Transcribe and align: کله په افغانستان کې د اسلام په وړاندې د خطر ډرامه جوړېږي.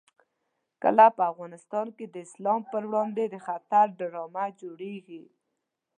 کله 0.83 1.05
په 1.17 1.23
افغانستان 1.31 1.87
کې 1.97 2.05
د 2.09 2.15
اسلام 2.25 2.61
په 2.71 2.77
وړاندې 2.87 3.23
د 3.27 3.35
خطر 3.45 3.85
ډرامه 3.99 4.45
جوړېږي. 4.61 5.23